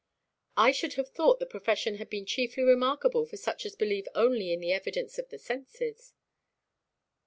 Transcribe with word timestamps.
"I 0.57 0.71
should 0.71 0.93
have 0.95 1.09
thought 1.09 1.37
the 1.39 1.45
profession 1.45 1.97
had 1.97 2.09
been 2.09 2.25
chiefly 2.25 2.63
remarkable 2.63 3.27
for 3.27 3.37
such 3.37 3.67
as 3.67 3.75
believe 3.75 4.07
only 4.15 4.51
in 4.51 4.59
the 4.59 4.73
evidence 4.73 5.19
of 5.19 5.29
the 5.29 5.37
senses." 5.37 6.15